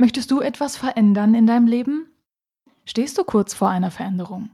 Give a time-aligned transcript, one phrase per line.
[0.00, 2.06] Möchtest du etwas verändern in deinem Leben?
[2.84, 4.50] Stehst du kurz vor einer Veränderung?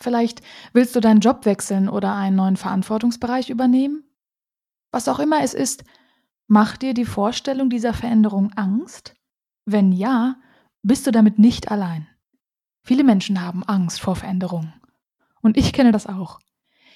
[0.00, 0.40] Vielleicht
[0.72, 4.02] willst du deinen Job wechseln oder einen neuen Verantwortungsbereich übernehmen?
[4.90, 5.84] Was auch immer es ist,
[6.46, 9.14] macht dir die Vorstellung dieser Veränderung Angst?
[9.66, 10.36] Wenn ja,
[10.82, 12.08] bist du damit nicht allein.
[12.82, 14.72] Viele Menschen haben Angst vor Veränderungen.
[15.42, 16.40] Und ich kenne das auch.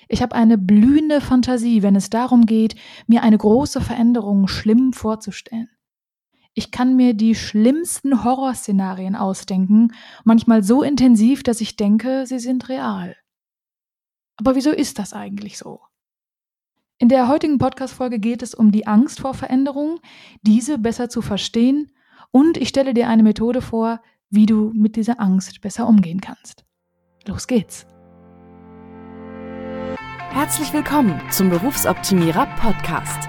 [0.09, 2.75] Ich habe eine blühende Fantasie, wenn es darum geht,
[3.07, 5.69] mir eine große Veränderung schlimm vorzustellen.
[6.59, 9.93] Ich kann mir die schlimmsten Horrorszenarien ausdenken,
[10.25, 13.15] manchmal so intensiv, dass ich denke, sie sind real.
[14.39, 15.83] Aber wieso ist das eigentlich so?
[16.97, 19.99] In der heutigen Podcast-Folge geht es um die Angst vor Veränderungen,
[20.41, 21.91] diese besser zu verstehen
[22.31, 26.65] und ich stelle dir eine Methode vor, wie du mit dieser Angst besser umgehen kannst.
[27.27, 27.87] Los geht's!
[30.31, 33.29] Herzlich willkommen zum Berufsoptimierer Podcast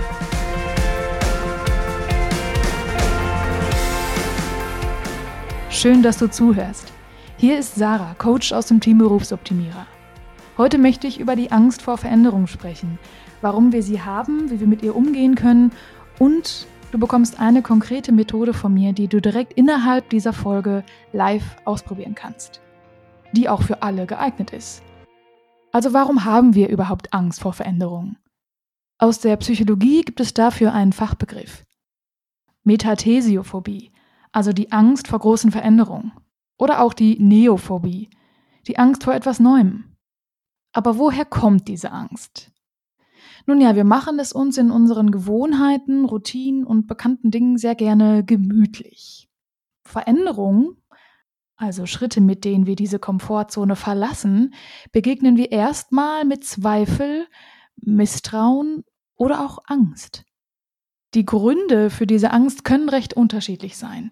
[5.81, 6.93] Schön, dass du zuhörst.
[7.37, 9.87] Hier ist Sarah, Coach aus dem Team Berufsoptimierer.
[10.55, 12.99] Heute möchte ich über die Angst vor Veränderung sprechen,
[13.41, 15.71] warum wir sie haben, wie wir mit ihr umgehen können
[16.19, 21.55] und du bekommst eine konkrete Methode von mir, die du direkt innerhalb dieser Folge live
[21.65, 22.61] ausprobieren kannst,
[23.31, 24.83] die auch für alle geeignet ist.
[25.71, 28.17] Also warum haben wir überhaupt Angst vor Veränderungen?
[28.99, 31.63] Aus der Psychologie gibt es dafür einen Fachbegriff.
[32.63, 33.90] Metathesiophobie
[34.31, 36.13] also die Angst vor großen Veränderungen.
[36.57, 38.09] Oder auch die Neophobie,
[38.67, 39.95] die Angst vor etwas Neuem.
[40.73, 42.51] Aber woher kommt diese Angst?
[43.47, 48.23] Nun ja, wir machen es uns in unseren Gewohnheiten, Routinen und bekannten Dingen sehr gerne
[48.23, 49.29] gemütlich.
[49.83, 50.77] Veränderungen,
[51.55, 54.53] also Schritte, mit denen wir diese Komfortzone verlassen,
[54.91, 57.27] begegnen wir erstmal mit Zweifel,
[57.75, 58.83] Misstrauen
[59.15, 60.25] oder auch Angst.
[61.13, 64.11] Die Gründe für diese Angst können recht unterschiedlich sein.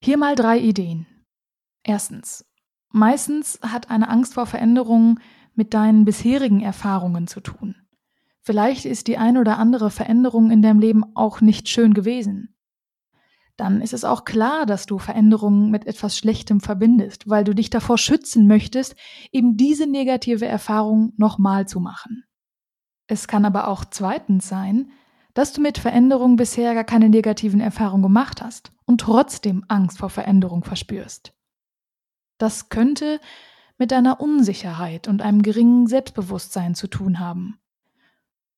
[0.00, 1.06] Hier mal drei Ideen.
[1.82, 2.44] Erstens.
[2.90, 5.18] Meistens hat eine Angst vor Veränderungen
[5.54, 7.74] mit deinen bisherigen Erfahrungen zu tun.
[8.42, 12.54] Vielleicht ist die ein oder andere Veränderung in deinem Leben auch nicht schön gewesen.
[13.56, 17.70] Dann ist es auch klar, dass du Veränderungen mit etwas Schlechtem verbindest, weil du dich
[17.70, 18.94] davor schützen möchtest,
[19.32, 22.22] eben diese negative Erfahrung nochmal zu machen.
[23.08, 24.92] Es kann aber auch zweitens sein,
[25.36, 30.08] dass du mit Veränderung bisher gar keine negativen Erfahrungen gemacht hast und trotzdem Angst vor
[30.08, 31.34] Veränderung verspürst.
[32.38, 33.20] Das könnte
[33.76, 37.58] mit deiner Unsicherheit und einem geringen Selbstbewusstsein zu tun haben.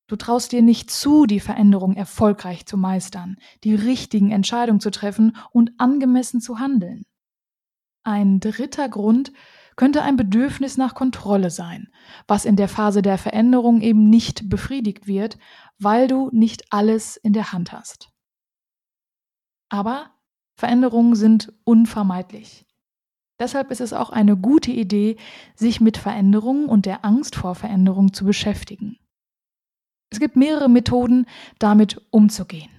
[0.07, 5.37] Du traust dir nicht zu, die Veränderung erfolgreich zu meistern, die richtigen Entscheidungen zu treffen
[5.51, 7.07] und angemessen zu handeln.
[8.05, 9.33] Ein dritter Grund
[9.79, 11.89] könnte ein Bedürfnis nach Kontrolle sein,
[12.27, 15.39] was in der Phase der Veränderung eben nicht befriedigt wird,
[15.79, 18.11] weil du nicht alles in der Hand hast.
[19.69, 20.11] Aber
[20.57, 22.67] Veränderungen sind unvermeidlich.
[23.39, 25.17] Deshalb ist es auch eine gute Idee,
[25.55, 28.99] sich mit Veränderungen und der Angst vor Veränderung zu beschäftigen.
[30.11, 31.27] Es gibt mehrere Methoden,
[31.61, 32.71] damit umzugehen.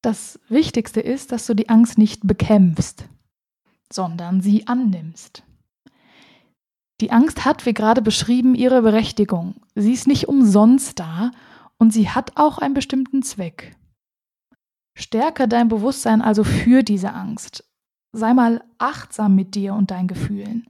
[0.00, 3.06] Das Wichtigste ist, dass du die Angst nicht bekämpfst,
[3.92, 5.42] sondern sie annimmst.
[7.00, 9.54] Die Angst hat, wie gerade beschrieben, ihre Berechtigung.
[9.74, 11.30] Sie ist nicht umsonst da
[11.78, 13.76] und sie hat auch einen bestimmten Zweck.
[14.94, 17.64] Stärke dein Bewusstsein also für diese Angst.
[18.12, 20.68] Sei mal achtsam mit dir und deinen Gefühlen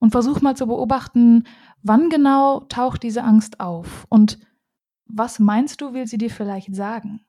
[0.00, 1.44] und versuch mal zu beobachten,
[1.82, 4.38] wann genau taucht diese Angst auf und
[5.06, 7.20] was meinst du, will sie dir vielleicht sagen?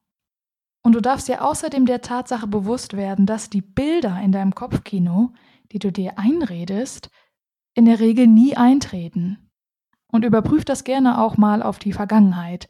[0.84, 5.34] Und du darfst dir außerdem der Tatsache bewusst werden, dass die Bilder in deinem Kopfkino,
[5.72, 7.12] die du dir einredest,
[7.74, 9.50] in der Regel nie eintreten.
[10.08, 12.68] Und überprüf das gerne auch mal auf die Vergangenheit.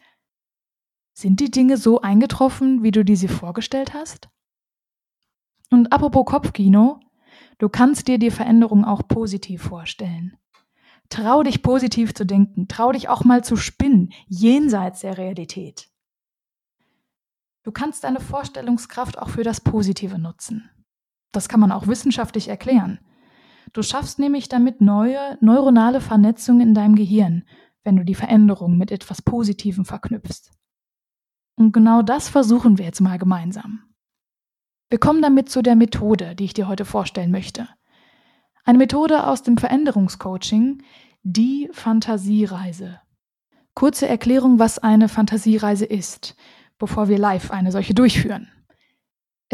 [1.13, 4.29] Sind die Dinge so eingetroffen, wie du dir sie vorgestellt hast?
[5.71, 6.99] Und apropos Kopfkino,
[7.57, 10.37] du kannst dir die Veränderung auch positiv vorstellen.
[11.09, 15.89] Trau dich positiv zu denken, trau dich auch mal zu spinnen, jenseits der Realität.
[17.63, 20.69] Du kannst deine Vorstellungskraft auch für das Positive nutzen.
[21.31, 22.99] Das kann man auch wissenschaftlich erklären.
[23.73, 27.43] Du schaffst nämlich damit neue neuronale Vernetzungen in deinem Gehirn,
[27.83, 30.51] wenn du die Veränderung mit etwas Positivem verknüpfst.
[31.55, 33.83] Und genau das versuchen wir jetzt mal gemeinsam.
[34.89, 37.69] Wir kommen damit zu der Methode, die ich dir heute vorstellen möchte.
[38.65, 40.83] Eine Methode aus dem Veränderungscoaching,
[41.23, 42.99] die Fantasiereise.
[43.73, 46.35] Kurze Erklärung, was eine Fantasiereise ist,
[46.77, 48.49] bevor wir live eine solche durchführen.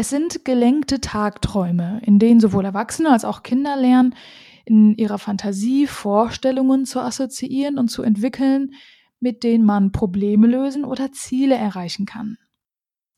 [0.00, 4.14] Es sind gelenkte Tagträume, in denen sowohl Erwachsene als auch Kinder lernen,
[4.64, 8.74] in ihrer Fantasie Vorstellungen zu assoziieren und zu entwickeln,
[9.18, 12.38] mit denen man Probleme lösen oder Ziele erreichen kann.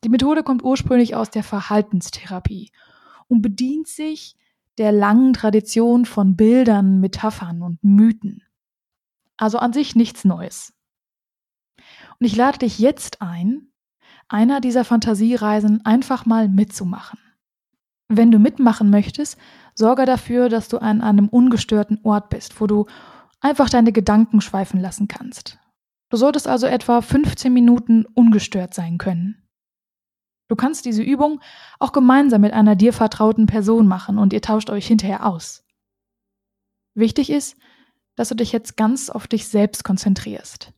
[0.03, 2.71] Die Methode kommt ursprünglich aus der Verhaltenstherapie
[3.27, 4.35] und bedient sich
[4.79, 8.41] der langen Tradition von Bildern, Metaphern und Mythen.
[9.37, 10.73] Also an sich nichts Neues.
[12.19, 13.70] Und ich lade dich jetzt ein,
[14.31, 17.19] einer dieser Fantasiereisen einfach mal mitzumachen.
[18.07, 19.37] Wenn du mitmachen möchtest,
[19.73, 22.85] sorge dafür, dass du an einem ungestörten Ort bist, wo du
[23.39, 25.59] einfach deine Gedanken schweifen lassen kannst.
[26.09, 29.47] Du solltest also etwa 15 Minuten ungestört sein können.
[30.49, 31.39] Du kannst diese Übung
[31.79, 35.63] auch gemeinsam mit einer dir vertrauten Person machen und ihr tauscht euch hinterher aus.
[36.93, 37.55] Wichtig ist,
[38.15, 40.73] dass du dich jetzt ganz auf dich selbst konzentrierst.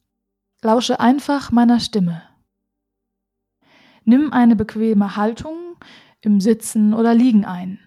[0.62, 2.22] Lausche einfach meiner Stimme.
[4.06, 5.78] Nimm eine bequeme Haltung
[6.22, 7.80] im Sitzen oder Liegen ein.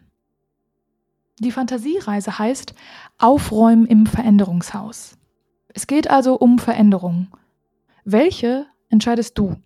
[1.38, 2.74] Die Fantasiereise heißt
[3.18, 5.18] Aufräumen im Veränderungshaus.
[5.68, 7.28] Es geht also um Veränderung.
[8.04, 9.56] Welche entscheidest du?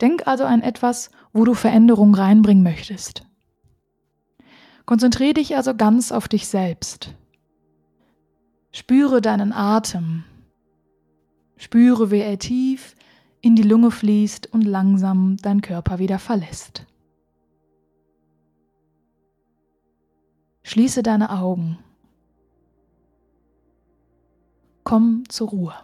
[0.00, 3.26] Denk also an etwas, wo du Veränderung reinbringen möchtest.
[4.86, 7.14] Konzentriere dich also ganz auf dich selbst.
[8.72, 10.24] Spüre deinen Atem.
[11.56, 12.96] Spüre, wie er tief
[13.40, 16.86] in die Lunge fließt und langsam dein Körper wieder verlässt.
[20.62, 21.78] Schließe deine Augen.
[24.84, 25.74] Komm zur Ruhe.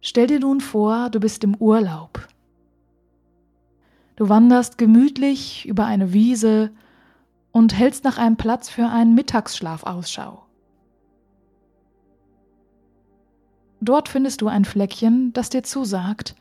[0.00, 2.26] Stell dir nun vor, du bist im Urlaub.
[4.16, 6.72] Du wanderst gemütlich über eine Wiese
[7.52, 10.47] und hältst nach einem Platz für einen Mittagsschlaf Ausschau.
[13.80, 16.34] Dort findest du ein Fleckchen, das dir zusagt.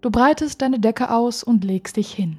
[0.00, 2.38] Du breitest deine Decke aus und legst dich hin.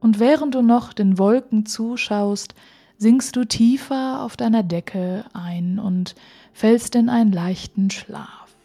[0.00, 2.54] Und während du noch den Wolken zuschaust,
[2.96, 6.14] sinkst du tiefer auf deiner Decke ein und
[6.52, 8.56] fällst in einen leichten Schlaf.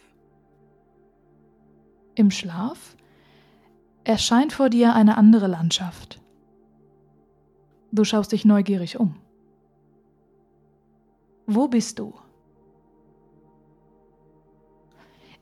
[2.16, 2.96] Im Schlaf
[4.04, 6.20] erscheint vor dir eine andere Landschaft.
[7.92, 9.16] Du schaust dich neugierig um.
[11.46, 12.14] Wo bist du?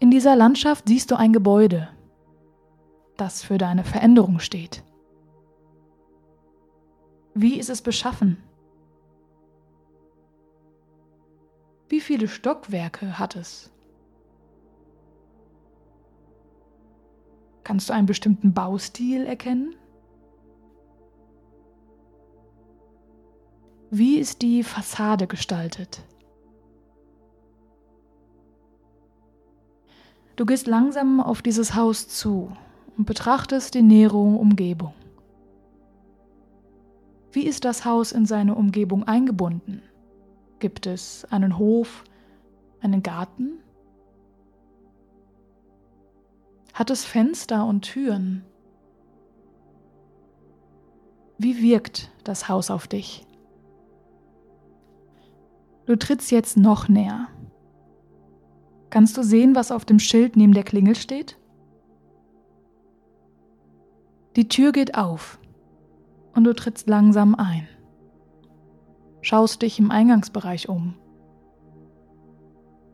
[0.01, 1.87] In dieser Landschaft siehst du ein Gebäude,
[3.17, 4.83] das für deine Veränderung steht.
[7.35, 8.37] Wie ist es beschaffen?
[11.87, 13.71] Wie viele Stockwerke hat es?
[17.63, 19.75] Kannst du einen bestimmten Baustil erkennen?
[23.91, 26.01] Wie ist die Fassade gestaltet?
[30.41, 32.51] Du gehst langsam auf dieses Haus zu
[32.97, 34.95] und betrachtest die nähere Umgebung.
[37.31, 39.83] Wie ist das Haus in seine Umgebung eingebunden?
[40.57, 42.05] Gibt es einen Hof,
[42.79, 43.59] einen Garten?
[46.73, 48.43] Hat es Fenster und Türen?
[51.37, 53.27] Wie wirkt das Haus auf dich?
[55.85, 57.27] Du trittst jetzt noch näher.
[58.91, 61.39] Kannst du sehen, was auf dem Schild neben der Klingel steht?
[64.35, 65.39] Die Tür geht auf
[66.35, 67.67] und du trittst langsam ein
[69.21, 70.95] schaust dich im Eingangsbereich um.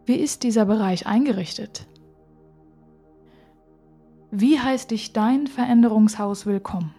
[0.05, 1.87] Wie ist dieser Bereich eingerichtet?
[4.29, 6.93] Wie heißt dich dein Veränderungshaus willkommen?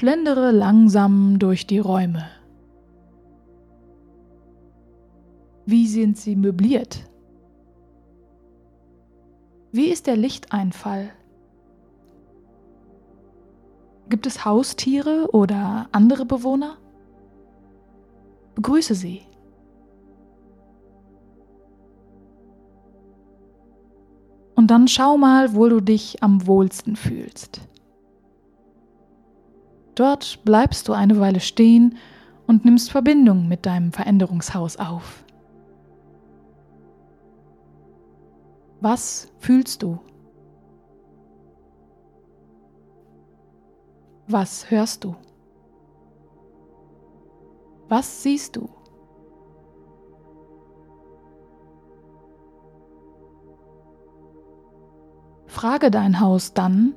[0.00, 2.24] Schlendere langsam durch die Räume.
[5.66, 7.04] Wie sind sie möbliert?
[9.72, 11.10] Wie ist der Lichteinfall?
[14.08, 16.78] Gibt es Haustiere oder andere Bewohner?
[18.54, 19.20] Begrüße sie.
[24.54, 27.60] Und dann schau mal, wo du dich am wohlsten fühlst.
[30.00, 31.98] Dort bleibst du eine Weile stehen
[32.46, 35.26] und nimmst Verbindung mit deinem Veränderungshaus auf.
[38.80, 39.98] Was fühlst du?
[44.26, 45.16] Was hörst du?
[47.90, 48.70] Was siehst du?
[55.44, 56.94] Frage dein Haus dann,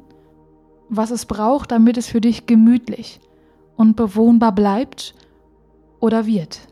[0.96, 3.20] was es braucht, damit es für dich gemütlich
[3.76, 5.16] und bewohnbar bleibt
[6.00, 6.68] oder wird.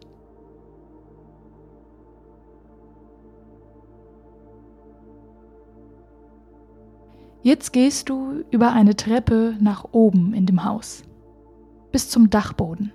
[7.44, 11.04] Jetzt gehst du über eine Treppe nach oben in dem Haus,
[11.92, 12.92] bis zum Dachboden.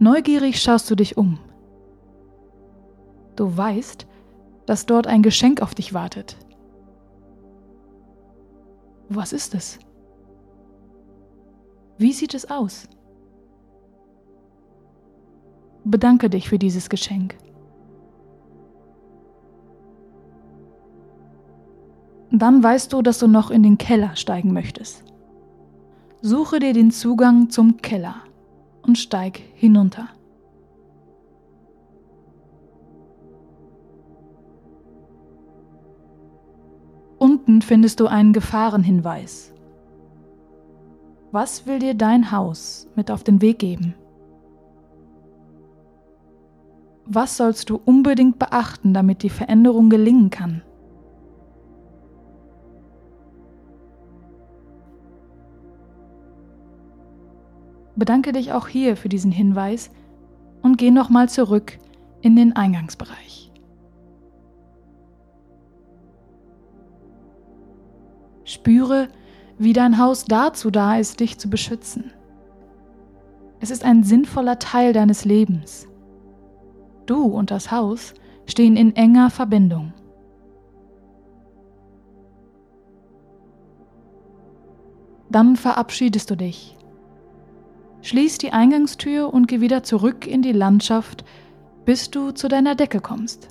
[0.00, 1.38] Neugierig schaust du dich um.
[3.36, 4.06] Du weißt,
[4.66, 6.36] dass dort ein Geschenk auf dich wartet.
[9.08, 9.78] Was ist es?
[11.98, 12.88] Wie sieht es aus?
[15.84, 17.36] Bedanke dich für dieses Geschenk.
[22.32, 25.04] Dann weißt du, dass du noch in den Keller steigen möchtest.
[26.20, 28.16] Suche dir den Zugang zum Keller
[28.82, 30.08] und steig hinunter.
[37.46, 39.52] Unten findest du einen Gefahrenhinweis.
[41.30, 43.94] Was will dir dein Haus mit auf den Weg geben?
[47.04, 50.62] Was sollst du unbedingt beachten, damit die Veränderung gelingen kann?
[57.94, 59.92] Bedanke dich auch hier für diesen Hinweis
[60.62, 61.78] und geh nochmal zurück
[62.22, 63.45] in den Eingangsbereich.
[68.46, 69.08] Spüre,
[69.58, 72.12] wie dein Haus dazu da ist, dich zu beschützen.
[73.60, 75.88] Es ist ein sinnvoller Teil deines Lebens.
[77.06, 78.14] Du und das Haus
[78.46, 79.92] stehen in enger Verbindung.
[85.28, 86.76] Dann verabschiedest du dich.
[88.02, 91.24] Schließ die Eingangstür und geh wieder zurück in die Landschaft,
[91.84, 93.48] bis du zu deiner Decke kommst.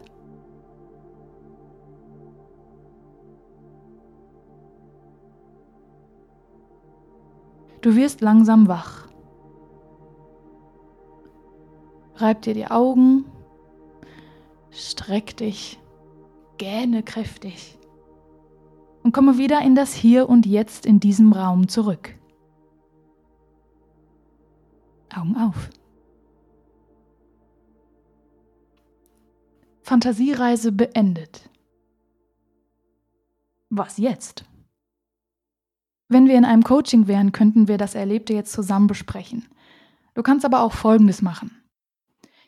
[7.86, 9.08] Du wirst langsam wach.
[12.16, 13.26] Reib dir die Augen,
[14.72, 15.80] streck dich,
[16.58, 17.78] gähne kräftig
[19.04, 22.16] und komme wieder in das Hier und Jetzt in diesem Raum zurück.
[25.16, 25.70] Augen auf.
[29.84, 31.52] Fantasiereise beendet.
[33.70, 34.44] Was jetzt?
[36.08, 39.48] Wenn wir in einem Coaching wären, könnten wir das Erlebte jetzt zusammen besprechen.
[40.14, 41.64] Du kannst aber auch Folgendes machen.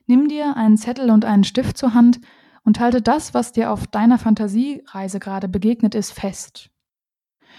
[0.05, 2.21] Nimm dir einen Zettel und einen Stift zur Hand
[2.63, 6.69] und halte das, was dir auf deiner Fantasiereise gerade begegnet ist, fest.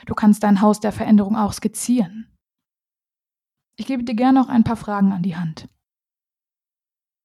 [0.07, 2.35] Du kannst dein Haus der Veränderung auch skizzieren.
[3.77, 5.69] Ich gebe dir gerne noch ein paar Fragen an die Hand.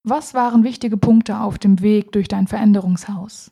[0.06, 3.52] Was waren wichtige Punkte auf dem Weg durch dein Veränderungshaus?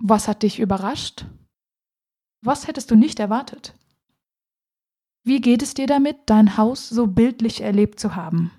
[0.00, 1.26] Was hat dich überrascht?
[2.40, 3.74] Was hättest du nicht erwartet?
[5.24, 8.52] Wie geht es dir damit, dein Haus so bildlich erlebt zu haben?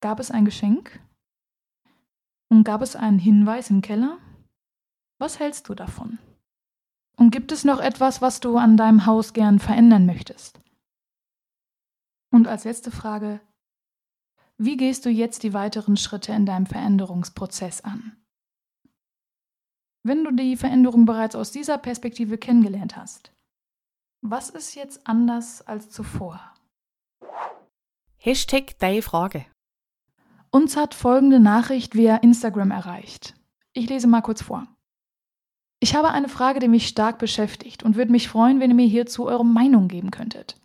[0.00, 1.00] Gab es ein Geschenk?
[2.48, 4.18] Und gab es einen Hinweis im Keller?
[5.18, 6.18] Was hältst du davon?
[7.16, 10.60] Und gibt es noch etwas, was du an deinem Haus gern verändern möchtest?
[12.30, 13.40] Und als letzte Frage,
[14.58, 18.16] wie gehst du jetzt die weiteren Schritte in deinem Veränderungsprozess an?
[20.06, 23.32] Wenn du die Veränderung bereits aus dieser Perspektive kennengelernt hast.
[24.22, 26.40] Was ist jetzt anders als zuvor?
[28.16, 29.46] Hashtag deine Frage.
[30.50, 33.34] Uns hat folgende Nachricht via Instagram erreicht.
[33.72, 34.66] Ich lese mal kurz vor.
[35.80, 38.86] Ich habe eine Frage, die mich stark beschäftigt und würde mich freuen, wenn ihr mir
[38.86, 40.58] hierzu eure Meinung geben könntet.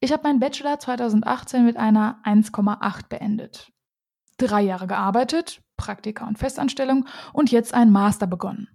[0.00, 3.72] Ich habe meinen Bachelor 2018 mit einer 1,8 beendet.
[4.36, 8.68] Drei Jahre gearbeitet, Praktika und Festanstellung und jetzt ein Master begonnen.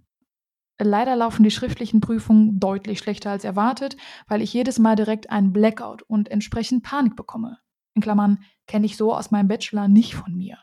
[0.80, 3.96] Leider laufen die schriftlichen Prüfungen deutlich schlechter als erwartet,
[4.26, 7.58] weil ich jedes Mal direkt einen Blackout und entsprechend Panik bekomme.
[7.94, 10.58] In Klammern kenne ich so aus meinem Bachelor nicht von mir.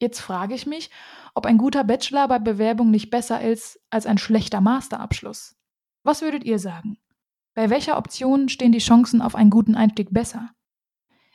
[0.00, 0.90] Jetzt frage ich mich,
[1.34, 5.54] ob ein guter Bachelor bei Bewerbung nicht besser ist als ein schlechter Masterabschluss.
[6.02, 6.98] Was würdet ihr sagen?
[7.54, 10.50] Bei welcher Option stehen die Chancen auf einen guten Einstieg besser?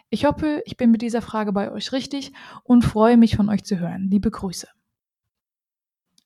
[0.10, 2.32] Ich hoffe, ich bin mit dieser Frage bei euch richtig
[2.64, 4.08] und freue mich von euch zu hören.
[4.10, 4.68] Liebe Grüße.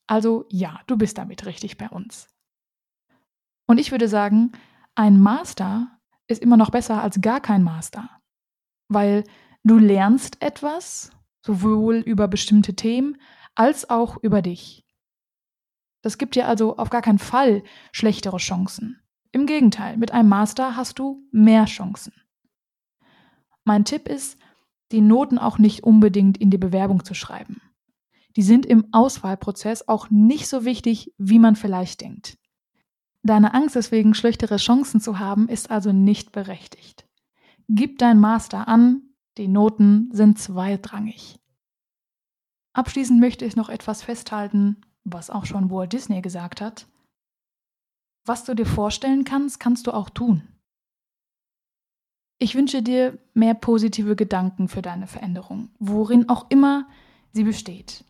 [0.06, 2.28] Also ja, du bist damit richtig bei uns.
[3.66, 4.52] Und ich würde sagen,
[4.94, 8.10] ein Master ist immer noch besser als gar kein Master,
[8.88, 9.24] weil
[9.64, 11.12] du lernst etwas,
[11.42, 13.18] sowohl über bestimmte Themen
[13.56, 14.86] als auch über dich.
[16.02, 19.02] Das gibt dir also auf gar keinen Fall schlechtere Chancen.
[19.32, 22.14] Im Gegenteil, mit einem Master hast du mehr Chancen.
[23.64, 24.38] Mein Tipp ist,
[24.92, 27.62] die Noten auch nicht unbedingt in die Bewerbung zu schreiben.
[28.36, 32.38] Die sind im Auswahlprozess auch nicht so wichtig, wie man vielleicht denkt.
[33.24, 37.08] Deine Angst deswegen schlechtere Chancen zu haben, ist also nicht berechtigt.
[37.68, 39.04] Gib dein Master an,
[39.38, 41.40] die Noten sind zweitrangig.
[42.74, 46.88] Abschließend möchte ich noch etwas festhalten, was auch schon Walt Disney gesagt hat.
[48.26, 50.48] Was du dir vorstellen kannst, kannst du auch tun.
[52.44, 56.88] Ich wünsche dir mehr positive Gedanken für deine Veränderung, worin auch immer
[57.34, 58.04] sie besteht.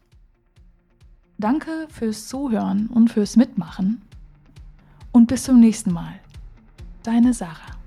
[1.38, 4.02] Danke fürs Zuhören und fürs Mitmachen
[5.12, 6.14] und bis zum nächsten Mal.
[7.04, 7.81] Deine Sarah.